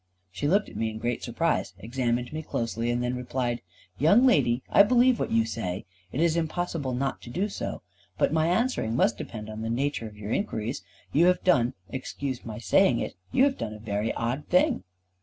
She 0.31 0.47
looked 0.47 0.67
at 0.67 0.75
me 0.75 0.89
in 0.89 0.97
great 0.97 1.21
surprise, 1.21 1.75
examined 1.77 2.33
me 2.33 2.41
closely, 2.41 2.89
and 2.89 3.03
then 3.03 3.15
replied: 3.15 3.61
"Young 3.99 4.25
lady, 4.25 4.63
I 4.67 4.81
believe 4.81 5.19
what 5.19 5.29
you 5.29 5.45
say. 5.45 5.85
It 6.11 6.19
is 6.19 6.35
impossible 6.35 6.95
not 6.95 7.21
to 7.21 7.29
do 7.29 7.47
so. 7.49 7.83
But 8.17 8.33
my 8.33 8.47
answering 8.47 8.89
you 8.93 8.97
must 8.97 9.15
depend 9.19 9.47
on 9.47 9.61
the 9.61 9.69
nature 9.69 10.07
of 10.07 10.17
your 10.17 10.31
inquiries. 10.31 10.81
You 11.13 11.27
have 11.27 11.43
done, 11.43 11.75
excuse 11.87 12.43
my 12.43 12.57
saying 12.57 12.97
it, 12.97 13.13
you 13.31 13.43
have 13.43 13.59
done 13.59 13.73
a 13.75 13.79
very 13.79 14.11
odd 14.13 14.47
thing." 14.47 14.85